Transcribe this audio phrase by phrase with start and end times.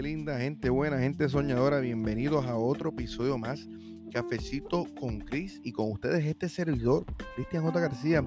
[0.00, 3.68] linda, gente buena, gente soñadora, bienvenidos a otro episodio más,
[4.10, 7.04] Cafecito con Chris y con ustedes este servidor,
[7.34, 7.80] Cristian J.
[7.80, 8.24] García.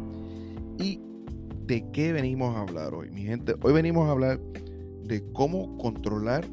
[0.78, 1.00] ¿Y
[1.66, 3.56] de qué venimos a hablar hoy, mi gente?
[3.64, 4.40] Hoy venimos a hablar
[5.06, 6.46] de cómo controlar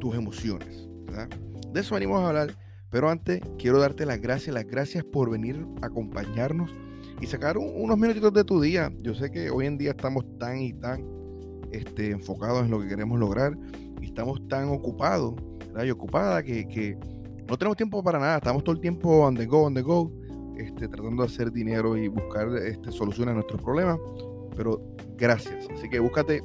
[0.00, 1.30] tus emociones, ¿verdad?
[1.72, 2.54] De eso venimos a hablar,
[2.90, 6.70] pero antes quiero darte las gracias, las gracias por venir a acompañarnos
[7.20, 8.92] y sacar unos minutitos de tu día.
[9.00, 11.02] Yo sé que hoy en día estamos tan y tan
[11.72, 13.56] este, enfocados en lo que queremos lograr
[14.00, 15.34] y estamos tan ocupados
[15.84, 16.96] y ocupada que,
[17.48, 20.10] no tenemos tiempo para nada, estamos todo el tiempo on the go, on the go,
[20.56, 23.98] este, tratando de hacer dinero y buscar este, soluciones a nuestros problemas,
[24.56, 24.80] pero
[25.16, 26.42] gracias, así que búscate,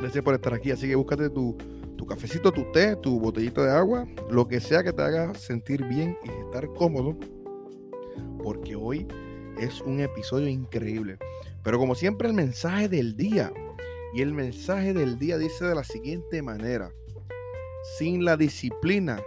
[0.00, 1.56] gracias por estar aquí, así que búscate tu,
[1.96, 5.84] tu cafecito, tu té, tu botellito de agua, lo que sea que te haga sentir
[5.84, 7.16] bien y estar cómodo,
[8.42, 9.06] porque hoy
[9.60, 11.18] es un episodio increíble.
[11.62, 13.52] Pero como siempre el mensaje del día
[14.12, 16.90] y el mensaje del día dice de la siguiente manera,
[17.98, 19.20] sin la disciplina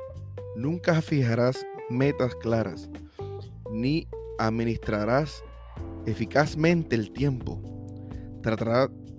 [0.56, 2.90] nunca fijarás metas claras,
[3.72, 5.44] ni administrarás
[6.06, 7.62] eficazmente el tiempo.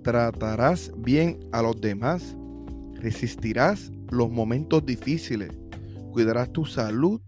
[0.03, 2.37] tratarás bien a los demás,
[2.93, 5.51] resistirás los momentos difíciles,
[6.11, 7.19] cuidarás tu salud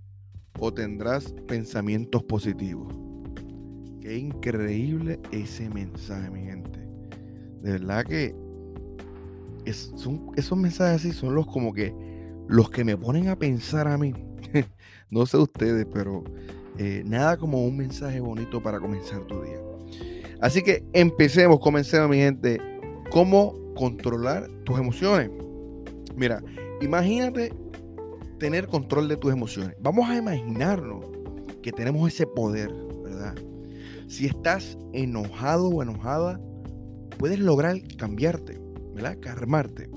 [0.60, 2.94] o tendrás pensamientos positivos.
[4.00, 6.89] Qué increíble ese mensaje, mi gente
[7.62, 8.36] de verdad que
[9.66, 11.94] esos mensajes así son los como que
[12.48, 14.14] los que me ponen a pensar a mí.
[15.12, 16.24] no sé ustedes, pero
[16.78, 19.60] eh, nada como un mensaje bonito para comenzar tu día.
[20.42, 22.60] Así que empecemos, comencemos mi gente.
[23.12, 25.30] ¿Cómo controlar tus emociones?
[26.16, 26.42] Mira,
[26.82, 27.54] imagínate
[28.40, 29.76] tener control de tus emociones.
[29.82, 31.06] Vamos a imaginarnos
[31.62, 32.74] que tenemos ese poder,
[33.04, 33.36] ¿verdad?
[34.08, 36.40] Si estás enojado o enojada,
[37.20, 38.60] puedes lograr cambiarte,
[38.96, 39.18] ¿verdad?
[39.20, 39.90] Calmarte.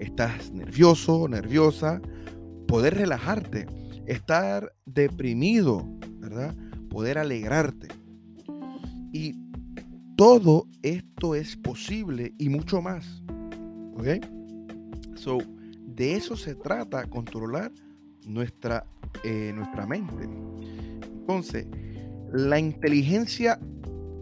[0.00, 2.00] Estás nervioso, nerviosa,
[2.66, 3.66] poder relajarte,
[4.06, 5.86] estar deprimido,
[6.18, 6.56] ¿verdad?
[6.88, 7.88] Poder alegrarte.
[9.12, 9.36] Y
[10.16, 13.22] todo esto es posible y mucho más.
[13.94, 14.24] ¿Ok?
[15.14, 15.38] So,
[15.86, 17.70] de eso se trata, controlar
[18.26, 18.86] nuestra,
[19.24, 20.26] eh, nuestra mente.
[21.20, 21.66] Entonces,
[22.32, 23.60] la inteligencia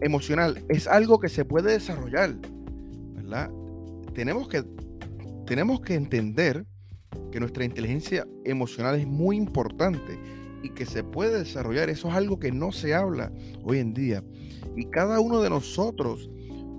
[0.01, 2.35] emocional es algo que se puede desarrollar,
[3.13, 3.49] ¿verdad?
[4.13, 4.63] Tenemos que,
[5.45, 6.65] tenemos que entender
[7.31, 10.19] que nuestra inteligencia emocional es muy importante
[10.63, 11.89] y que se puede desarrollar.
[11.89, 13.31] Eso es algo que no se habla
[13.63, 14.23] hoy en día.
[14.75, 16.29] Y cada uno de nosotros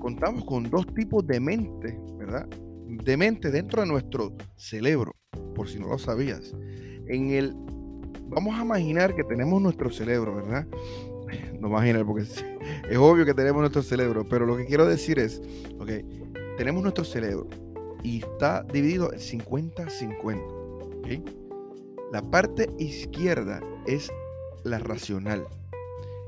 [0.00, 2.46] contamos con dos tipos de mente, ¿verdad?
[2.86, 5.14] De mente dentro de nuestro cerebro,
[5.54, 6.54] por si no lo sabías.
[7.06, 7.54] En el,
[8.28, 10.66] vamos a imaginar que tenemos nuestro cerebro, ¿verdad?
[11.60, 12.44] No imaginar porque es
[12.96, 15.40] obvio que tenemos nuestro cerebro, pero lo que quiero decir es,
[15.78, 15.90] ok,
[16.56, 17.48] tenemos nuestro cerebro
[18.02, 21.22] y está dividido en 50-50.
[22.12, 24.10] La parte izquierda es
[24.64, 25.46] la racional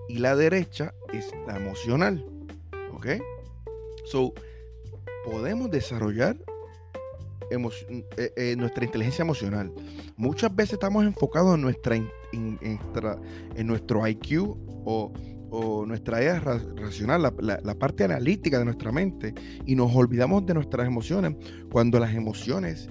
[0.08, 2.24] y la derecha es la emocional.
[2.94, 3.06] ¿Ok?
[4.06, 4.32] So,
[5.24, 6.36] podemos desarrollar
[7.50, 9.72] eh, eh, nuestra inteligencia emocional.
[10.16, 11.96] Muchas veces estamos enfocados en, nuestra,
[12.32, 15.12] en nuestro IQ o
[15.56, 19.34] o nuestra idea racional, la, parte analítica de nuestra mente,
[19.64, 21.36] y nos olvidamos de nuestras emociones,
[21.70, 22.88] cuando las emociones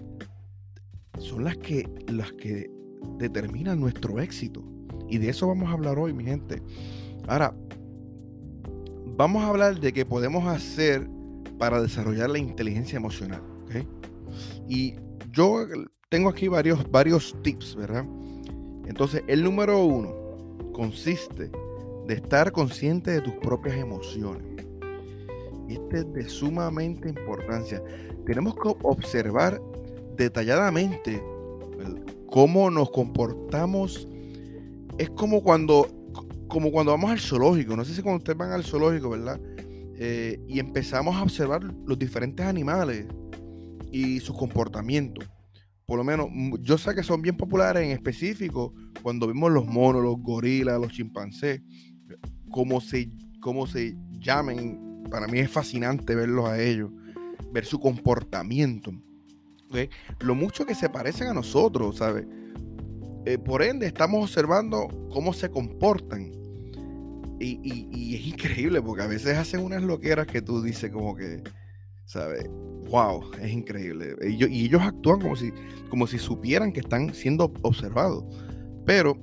[1.17, 2.71] son las que, las que
[3.17, 4.63] determinan nuestro éxito.
[5.09, 6.61] Y de eso vamos a hablar hoy, mi gente.
[7.27, 7.53] Ahora,
[9.17, 11.07] vamos a hablar de qué podemos hacer
[11.59, 13.41] para desarrollar la inteligencia emocional.
[14.67, 14.95] Y
[15.31, 15.65] yo
[16.09, 18.05] tengo aquí varios, varios tips, ¿verdad?
[18.85, 20.13] Entonces, el número uno
[20.73, 21.51] consiste
[22.07, 24.43] de estar consciente de tus propias emociones.
[25.69, 27.81] Este es de sumamente importancia.
[28.25, 29.61] Tenemos que observar
[30.15, 31.23] detalladamente
[32.27, 34.07] cómo nos comportamos.
[34.97, 35.87] Es como cuando,
[36.47, 37.75] como cuando vamos al zoológico.
[37.75, 39.39] No sé si cuando ustedes van al zoológico, ¿verdad?
[39.95, 43.05] Eh, y empezamos a observar los diferentes animales
[43.93, 45.29] y sus comportamientos.
[45.85, 46.27] Por lo menos,
[46.61, 50.91] yo sé que son bien populares en específico cuando vemos los monos, los gorilas, los
[50.91, 51.61] chimpancés
[52.53, 53.11] cómo se,
[53.41, 56.91] cómo se llamen, para mí es fascinante verlos a ellos,
[57.51, 58.93] ver su comportamiento.
[60.19, 62.27] Lo mucho que se parecen a nosotros, ¿sabes?
[63.25, 66.31] Eh, por ende, estamos observando cómo se comportan.
[67.39, 71.41] Y, es increíble porque a veces hacen unas loqueras que tú dices como que,
[72.05, 72.49] ¿sabes?
[72.89, 74.15] Wow, es increíble.
[74.21, 75.51] y ellos actúan como si,
[75.89, 78.23] como si supieran que están siendo observados.
[78.85, 79.17] Pero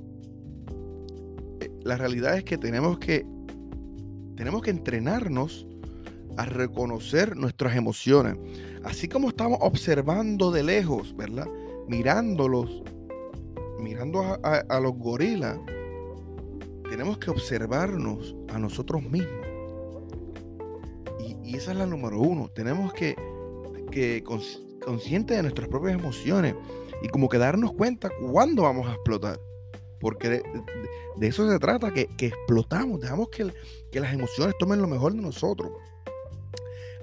[1.83, 3.25] la realidad es que tenemos que,
[4.35, 5.67] tenemos que entrenarnos
[6.37, 8.37] a reconocer nuestras emociones.
[8.83, 11.47] Así como estamos observando de lejos, ¿verdad?
[11.87, 12.83] Mirándolos,
[13.79, 15.59] mirando a, los gorilas,
[16.89, 19.40] tenemos que observarnos a nosotros mismos.
[21.51, 22.49] Y, esa es la número uno.
[22.49, 23.15] Tenemos que,
[23.91, 24.23] que
[24.83, 26.55] consciente de nuestras propias emociones
[27.01, 29.39] y como que darnos cuenta cuándo vamos a explotar.
[29.99, 30.41] Porque
[31.17, 33.51] de, eso se trata, que, explotamos, dejamos que,
[33.91, 35.71] que las emociones tomen lo mejor de nosotros.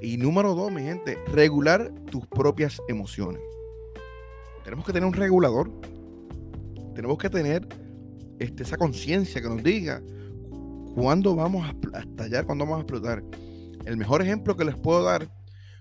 [0.00, 3.43] Y número dos, mi gente, regular tus propias emociones.
[4.65, 5.71] Tenemos que tener un regulador.
[6.95, 7.67] Tenemos que tener
[8.39, 10.03] este, esa conciencia que nos diga
[10.95, 13.23] cuándo vamos a estallar, cuándo vamos a explotar.
[13.88, 15.31] El mejor ejemplo que les puedo dar,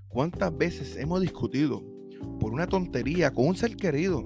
[0.07, 1.83] cuántas veces hemos discutido
[2.39, 4.23] por una tontería con un ser querido,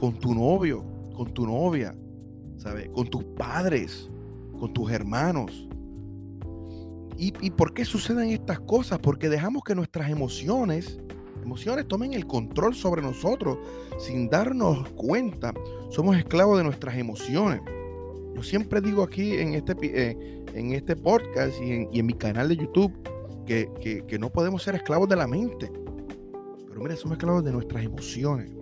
[0.00, 0.84] con tu novio,
[1.14, 1.96] con tu novia,
[2.56, 2.88] ¿sabes?
[2.88, 4.10] Con tus padres,
[4.58, 5.68] con tus hermanos.
[7.16, 8.98] ¿Y, por qué suceden estas cosas?
[8.98, 10.98] Porque dejamos que nuestras emociones,
[11.44, 13.58] emociones tomen el control sobre nosotros
[14.00, 15.54] sin darnos cuenta.
[15.90, 17.60] Somos esclavos de nuestras emociones.
[18.34, 22.56] Yo siempre digo aquí en este, eh, en este podcast y en, mi canal de
[22.56, 22.92] YouTube
[23.46, 23.68] que,
[24.06, 25.70] que, no podemos ser esclavos de la mente.
[26.68, 28.52] Pero mira, somos esclavos de nuestras emociones.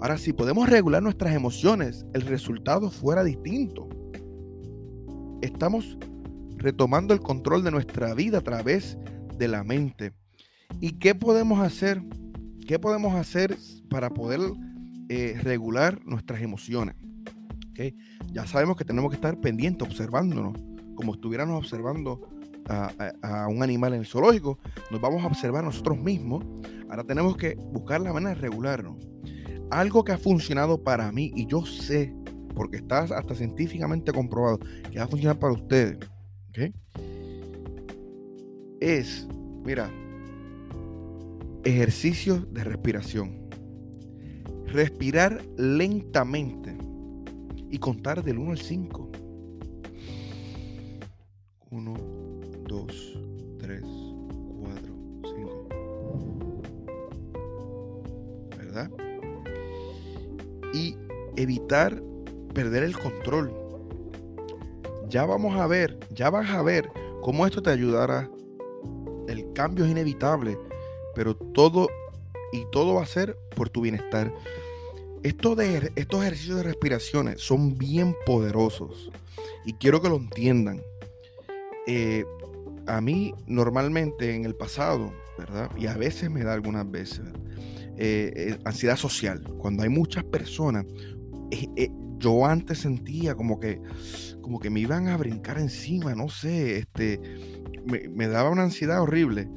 [0.00, 3.88] Ahora, si podemos regular nuestras emociones, el resultado fuera distinto.
[5.40, 5.96] Estamos
[6.56, 8.98] retomando el control de nuestra vida a través
[9.38, 10.12] de la mente.
[10.80, 12.02] ¿Y qué podemos hacer?
[12.66, 13.56] ¿Qué podemos hacer
[13.88, 14.40] para poder
[15.08, 16.96] eh, regular nuestras emociones?
[18.32, 20.58] Ya sabemos que tenemos que estar pendientes, observándonos,
[20.94, 22.28] como estuviéramos observando
[22.68, 24.58] a, un animal en el zoológico,
[24.90, 26.44] nos vamos a observar nosotros mismos.
[26.88, 28.96] Ahora tenemos que buscar la manera de regularnos.
[29.70, 32.14] Algo que ha funcionado para mí, y yo sé,
[32.54, 34.58] porque está hasta científicamente comprobado,
[34.90, 35.98] que va a funcionar para ustedes,
[38.80, 39.26] es,
[39.64, 39.90] mira,
[41.64, 43.44] ejercicios de respiración.
[44.66, 46.76] Respirar lentamente
[47.74, 49.10] y contar del 1 al 5.
[51.70, 51.94] 1,
[52.68, 53.18] 2,
[53.58, 54.94] 3, 4,
[55.24, 55.68] 5.
[58.56, 58.88] ¿Verdad?
[60.72, 60.96] Y
[61.34, 62.00] evitar
[62.54, 63.52] perder el control
[65.08, 66.88] ya vamos a ver, ya vas a ver
[67.22, 68.30] cómo esto te ayudará.
[69.26, 70.56] El cambio es inevitable,
[71.16, 71.88] pero todo
[72.52, 74.32] y todo va a ser por tu bienestar.
[75.24, 79.10] Estos, de, estos ejercicios de respiraciones son bien poderosos
[79.64, 80.82] y quiero que lo entiendan.
[81.86, 82.26] Eh,
[82.86, 85.70] a mí normalmente en el pasado, ¿verdad?
[85.78, 87.22] Y a veces me da algunas veces,
[87.96, 89.42] eh, eh, ansiedad social.
[89.56, 90.84] Cuando hay muchas personas,
[92.18, 93.80] yo antes sentía como que,
[94.42, 97.18] como que me iban a brincar encima, no sé, este,
[97.86, 99.48] me, daba una ansiedad horrible.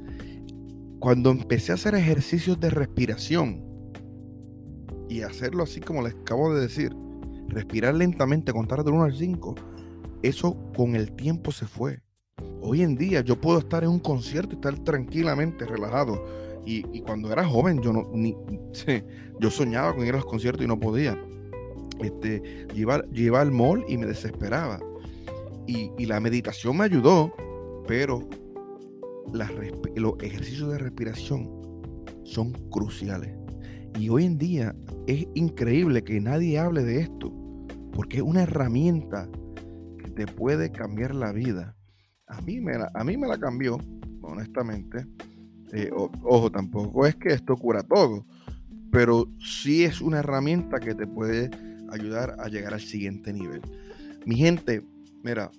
[1.00, 3.67] Cuando empecé a hacer ejercicios de respiración
[5.10, 6.96] y hacerlo así como les acabo de decir,
[7.48, 9.56] respirar lentamente, contar de 1 al 5,
[10.24, 12.02] eso con el tiempo se fue.
[12.62, 16.26] Hoy en día yo puedo estar en un concierto y estar tranquilamente relajado.
[16.66, 18.36] Y, cuando era joven yo no ni
[19.40, 21.18] yo soñaba con ir a los conciertos y no podía
[22.02, 23.02] este, iba,
[23.40, 24.80] al mall y me desesperaba.
[25.66, 27.34] Y, la meditación me ayudó,
[27.88, 28.22] pero
[29.34, 31.50] los ejercicios de respiración
[32.24, 33.36] son cruciales.
[33.96, 34.76] Y hoy en día
[35.08, 37.34] es increíble que nadie hable de esto,
[37.94, 39.30] porque es una herramienta
[39.98, 41.76] que te puede cambiar la vida.
[42.28, 43.78] A mí me la, a mí me la cambió,
[44.22, 45.06] honestamente.
[45.74, 48.26] Eh, ojo, tampoco es que esto cura todo,
[48.92, 51.50] pero sí es una herramienta que te puede
[51.92, 53.62] ayudar a llegar al siguiente nivel.
[54.26, 54.84] Mi gente,
[55.24, 55.52] mira,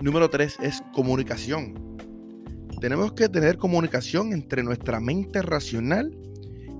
[0.00, 1.96] número tres es comunicación.
[2.80, 6.10] Tenemos que tener comunicación entre nuestra mente racional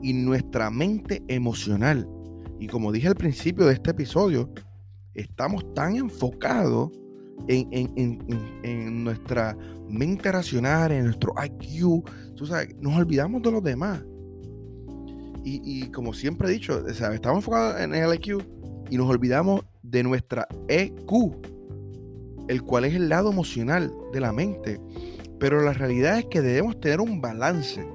[0.05, 2.07] y nuestra mente emocional.
[2.61, 4.51] Y como dije al principio de este episodio,
[5.15, 6.91] estamos tan enfocados
[7.49, 9.57] en, nuestra
[9.89, 12.05] mente racional, en nuestro IQ,
[12.37, 14.05] tú sabes, nos olvidamos de los demás.
[15.43, 18.43] Y, como siempre he dicho, estamos enfocados en el IQ,
[18.91, 21.35] y nos olvidamos de nuestra EQ,
[22.49, 24.79] el cual es el lado emocional de la mente.
[25.41, 27.87] Pero la realidad es que debemos tener un balance.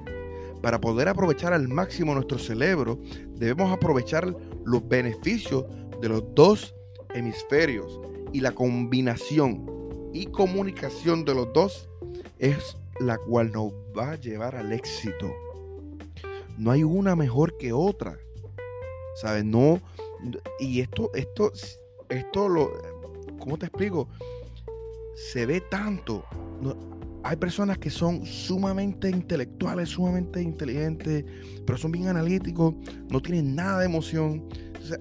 [0.62, 2.98] Para poder aprovechar al máximo nuestro cerebro,
[3.36, 5.64] debemos aprovechar los beneficios
[6.00, 6.74] de los dos
[7.14, 8.00] hemisferios
[8.32, 9.66] y la combinación
[10.12, 11.88] y comunicación de los dos
[12.38, 15.32] es la cual nos va a llevar al éxito.
[16.58, 18.18] No hay una mejor que otra.
[19.16, 19.44] ¿Sabes?
[19.44, 19.80] No,
[20.58, 21.52] y esto, esto,
[22.08, 22.70] esto lo,
[23.38, 24.08] ¿cómo te explico?
[25.14, 26.24] Se ve tanto.
[27.22, 31.24] Hay personas que son sumamente intelectuales, sumamente inteligentes,
[31.66, 32.74] pero son bien analíticos,
[33.10, 34.48] no tienen nada de emoción.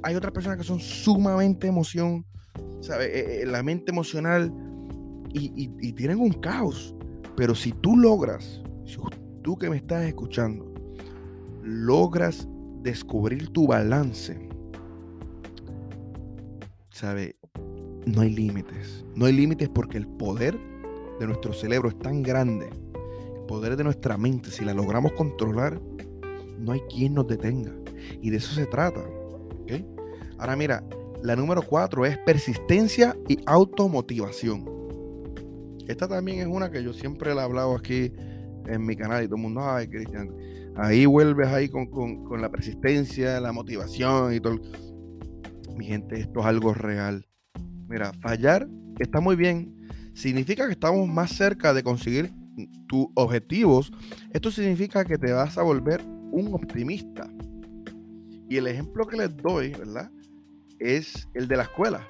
[0.03, 2.25] hay otras personas que son sumamente emoción,
[2.81, 3.05] ¿sabe?
[3.05, 4.53] Eh, eh, la mente emocional
[5.33, 6.95] y, y tienen un caos.
[7.35, 8.97] Pero si tú logras, si
[9.41, 10.73] tú que me estás escuchando,
[11.63, 12.47] logras
[12.81, 14.49] descubrir tu balance,
[16.89, 17.37] ¿sabe?
[18.05, 19.05] No hay límites.
[19.15, 20.59] No hay límites porque el poder
[21.19, 22.69] de nuestro cerebro es tan grande,
[23.35, 25.81] el poder de nuestra mente, si la logramos controlar,
[26.57, 27.73] no hay quien nos detenga.
[28.21, 29.03] Y de eso se trata.
[30.37, 30.83] Ahora mira,
[31.21, 34.65] la número cuatro es persistencia y automotivación.
[35.87, 38.13] Esta también es una que yo siempre la he hablado aquí
[38.67, 40.33] en mi canal y todo el mundo, ay, Cristian,
[40.75, 44.55] ahí vuelves ahí con, con la persistencia, la motivación y todo.
[45.75, 47.25] Mi gente, esto es algo real.
[47.87, 48.67] Mira, fallar
[48.99, 49.75] está muy bien,
[50.19, 52.33] significa que estamos más cerca de conseguir
[52.87, 53.91] tus objetivos.
[54.33, 57.29] Esto significa que te vas a volver un optimista.
[58.49, 60.11] Y el ejemplo que les doy, ¿verdad?
[60.77, 62.05] Es el de la escuela.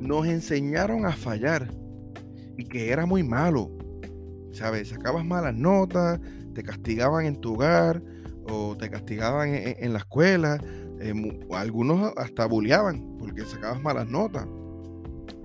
[0.00, 1.68] Nos enseñaron a fallar
[2.56, 3.70] y que era muy malo.
[4.52, 4.88] ¿Sabes?
[4.88, 6.18] Sacabas malas notas,
[6.54, 8.02] te castigaban en tu hogar
[8.50, 10.58] o te castigaban en, la escuela.
[11.00, 11.14] Eh,
[11.52, 14.48] algunos hasta bulleaban porque sacabas malas notas,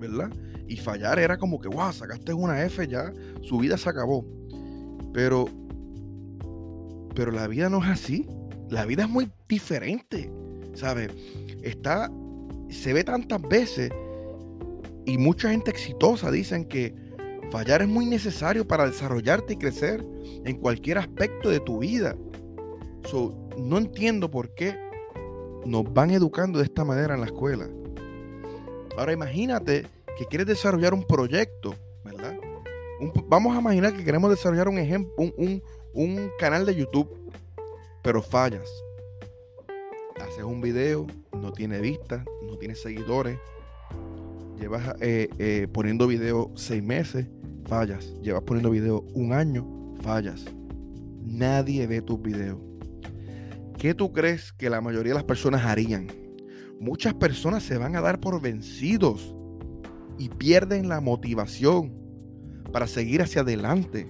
[0.00, 0.32] ¿verdad?
[0.66, 4.24] Y fallar era como que, wow, sacaste una F ya, su vida se acabó.
[5.12, 5.46] Pero,
[7.14, 8.26] pero la vida no es así.
[8.70, 10.30] La vida es muy diferente,
[10.74, 11.10] ¿sabes?
[11.62, 12.10] Está,
[12.70, 13.90] se ve tantas veces
[15.06, 16.94] y mucha gente exitosa dicen que
[17.50, 20.04] fallar es muy necesario para desarrollarte y crecer
[20.44, 22.16] en cualquier aspecto de tu vida.
[23.58, 24.76] no entiendo por qué
[25.66, 27.68] nos van educando de esta manera en la escuela.
[28.96, 32.38] Ahora imagínate que quieres desarrollar un proyecto, ¿verdad?
[33.26, 37.08] vamos a imaginar que queremos desarrollar un ejemplo, un, canal de YouTube,
[38.02, 38.68] pero fallas.
[40.20, 43.38] Haces un video, no tiene vistas, no tiene seguidores.
[44.58, 47.26] Llevas eh, eh, poniendo video seis meses,
[47.66, 48.14] fallas.
[48.22, 49.66] Llevas poniendo video un año,
[50.02, 50.44] fallas.
[51.22, 52.58] Nadie ve tus videos.
[53.78, 56.06] ¿Qué tú crees que la mayoría de las personas harían?
[56.80, 59.34] Muchas personas se van a dar por vencidos
[60.18, 61.92] y pierden la motivación
[62.72, 64.06] para seguir hacia adelante.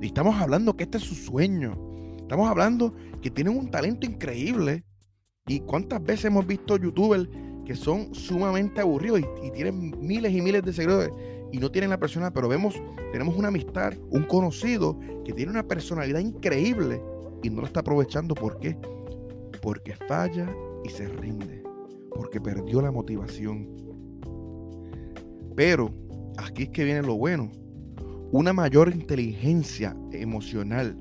[0.00, 1.76] Y estamos hablando que este es su sueño.
[2.18, 4.84] Estamos hablando que tienen un talento increíble.
[5.46, 7.28] ¿Y cuántas veces hemos visto youtubers
[7.64, 11.10] que son sumamente aburridos y, tienen miles y miles de seguidores
[11.52, 12.74] y no tienen la persona, pero vemos,
[13.12, 17.00] tenemos una amistad, un conocido que tiene una personalidad increíble
[17.42, 18.34] y no lo está aprovechando.
[18.34, 18.76] ¿Por qué?
[19.62, 20.48] Porque falla
[20.84, 21.62] y se rinde.
[22.14, 23.85] Porque perdió la motivación.
[25.56, 25.92] Pero
[26.36, 27.50] aquí es que viene lo bueno.
[28.30, 30.98] Una mayor inteligencia emocional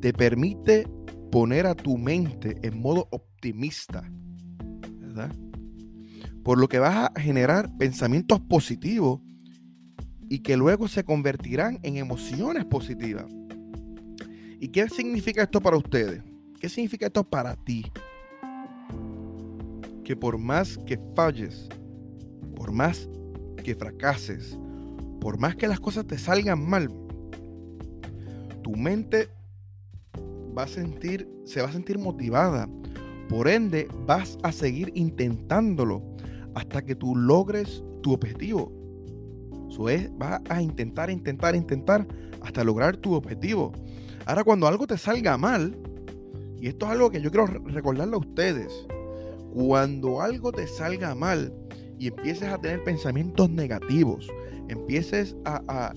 [0.00, 0.86] te permite
[1.30, 4.08] poner a tu mente en modo optimista,
[5.00, 5.34] ¿verdad?
[6.44, 9.20] Por lo que vas a generar pensamientos positivos
[10.30, 13.26] y que luego se convertirán en emociones positivas.
[14.60, 16.22] ¿Y qué significa esto para ustedes?
[16.60, 17.84] ¿Qué significa esto para ti?
[20.04, 21.68] Que por más que falles,
[22.56, 23.08] por más
[23.68, 24.58] que fracases,
[25.20, 26.88] por más que las cosas te salgan mal,
[28.62, 29.28] tu mente
[30.56, 32.66] va a sentir, se va a sentir motivada.
[33.28, 36.02] Por ende, vas a seguir intentándolo
[36.54, 38.72] hasta que tú logres tu objetivo.
[39.68, 42.06] Eso es, vas a intentar, intentar, intentar
[42.40, 43.72] hasta lograr tu objetivo.
[44.24, 45.76] Ahora, cuando algo te salga mal,
[46.58, 48.72] y esto es algo que yo quiero recordarle a ustedes,
[49.52, 51.52] cuando algo te salga mal,
[51.98, 54.28] y empieces a tener pensamientos negativos,
[54.68, 55.92] empieces a,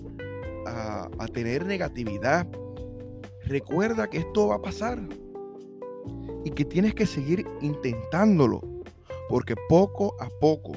[0.66, 2.48] a, tener negatividad,
[3.46, 5.02] recuerda que esto va a pasar
[6.44, 8.62] y que tienes que seguir intentándolo,
[9.30, 10.74] porque poco a poco,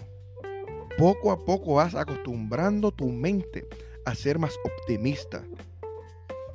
[0.99, 3.67] poco a poco vas acostumbrando tu mente
[4.05, 5.43] a ser más optimista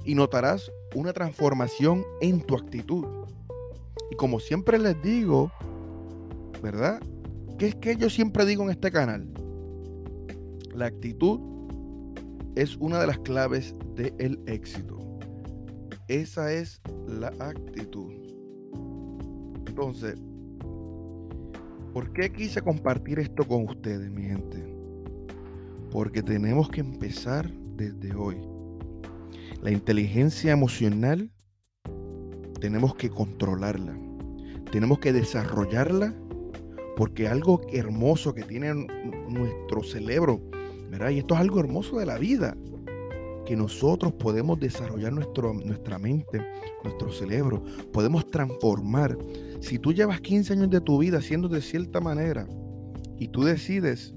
[0.05, 3.05] y notarás una transformación en tu actitud.
[4.11, 5.51] Y como siempre les digo,
[6.61, 7.01] ¿verdad?
[7.59, 9.27] ¿Qué es que yo siempre digo en este canal?
[10.73, 11.41] La actitud
[12.55, 14.97] es una de las claves del éxito.
[16.07, 18.13] Esa es la actitud.
[19.67, 20.15] Entonces,
[21.93, 24.65] ¿por qué quise compartir esto con ustedes, mi gente?
[25.91, 28.37] Porque tenemos que empezar desde hoy.
[29.61, 31.29] La inteligencia emocional
[32.61, 33.99] tenemos que controlarla.
[34.71, 36.15] Tenemos que desarrollarla
[36.99, 38.73] porque algo hermoso que tiene
[39.29, 40.41] nuestro cerebro,
[40.91, 41.11] ¿verdad?
[41.11, 42.57] Y esto es algo hermoso de la vida,
[43.45, 46.45] que nosotros podemos desarrollar nuestro, nuestra mente,
[46.83, 47.63] nuestro cerebro,
[47.93, 49.17] podemos transformar.
[49.61, 52.45] Si tú llevas 15 años de tu vida siendo de cierta manera
[53.17, 54.13] y tú decides,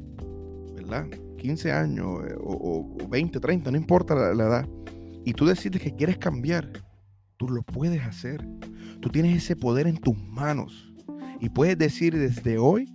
[0.74, 1.06] ¿verdad?
[1.38, 4.68] 15 años eh, o, 20, 30, no importa la, la edad,
[5.24, 6.68] y tú decides que quieres cambiar,
[7.36, 8.44] tú lo puedes hacer.
[9.00, 10.91] Tú tienes ese poder en tus manos
[11.42, 12.88] y puedes decir desde hoy,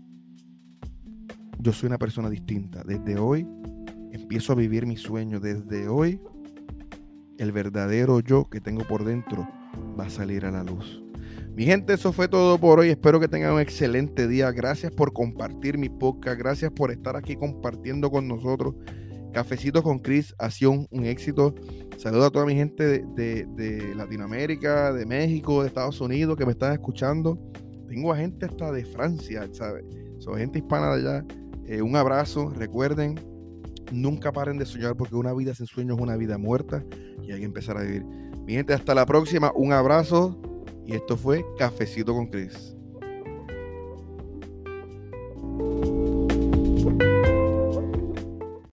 [1.60, 2.82] yo soy una persona distinta.
[2.86, 3.46] Desde hoy
[4.14, 5.42] empiezo a vivir mi sueño.
[5.42, 6.22] Desde hoy,
[7.40, 9.46] el verdadero yo que tengo por dentro
[10.00, 11.04] va a salir a la luz.
[11.58, 12.88] Mi gente, eso fue todo por hoy.
[12.88, 14.50] Espero que tengan un excelente día.
[14.52, 16.40] Gracias por compartir mi podcast.
[16.40, 18.76] Gracias por estar aquí compartiendo con nosotros.
[19.34, 21.54] Cafecito con Chris ha sido un, éxito.
[21.98, 26.72] Saludo a toda mi gente de, Latinoamérica, de México, de Estados Unidos que me están
[26.72, 27.38] escuchando.
[27.88, 29.86] Tengo a gente hasta de Francia, ¿sabes?
[30.20, 31.26] Son gente hispana de allá.
[31.66, 32.50] Eh, un abrazo.
[32.50, 33.20] Recuerden,
[33.92, 36.84] Nunca paren de soñar porque una vida sin sueño es una vida muerta
[37.24, 38.04] y hay que empezar a vivir.
[38.46, 39.52] Mi gente, hasta la próxima.
[39.56, 40.40] Un abrazo
[40.86, 42.77] y esto fue Cafecito con Chris.